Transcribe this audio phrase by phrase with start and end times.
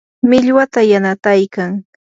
[0.29, 1.71] millwata yanataykan.